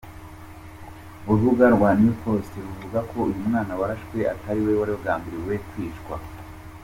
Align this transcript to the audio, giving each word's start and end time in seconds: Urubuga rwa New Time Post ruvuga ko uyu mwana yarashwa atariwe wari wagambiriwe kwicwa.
Urubuga 1.31 1.65
rwa 1.75 1.89
New 1.99 2.13
Time 2.15 2.19
Post 2.23 2.51
ruvuga 2.67 2.99
ko 3.09 3.17
uyu 3.29 3.45
mwana 3.49 3.71
yarashwa 3.79 4.19
atariwe 4.35 4.71
wari 4.75 4.91
wagambiriwe 4.95 5.53
kwicwa. 5.69 6.15